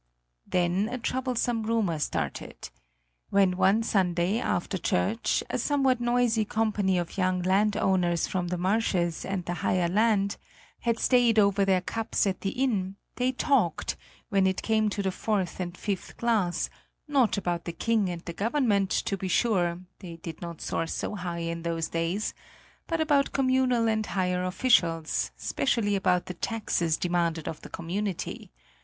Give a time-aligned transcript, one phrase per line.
[0.47, 2.71] Then a troublesome rumor started.
[3.29, 9.23] When one Sunday, after church, a somewhat noisy company of young landowners from the marshes
[9.23, 10.37] and the higher land
[10.79, 13.95] had stayed over their cups at the inn, they talked,
[14.29, 16.71] when it came to the fourth and fifth glass,
[17.07, 21.13] not about the king and the government, to be sure they did not soar so
[21.13, 22.33] high in those days
[22.87, 28.51] but about communal and higher officials, specially about the taxes demanded of the community.